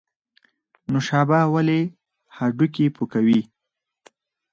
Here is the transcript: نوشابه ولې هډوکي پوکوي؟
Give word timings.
نوشابه 0.91 1.39
ولې 1.53 1.79
هډوکي 2.35 2.85
پوکوي؟ 2.95 3.41